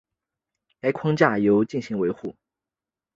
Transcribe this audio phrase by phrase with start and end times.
[0.79, 2.35] 该框架主要由进行维护。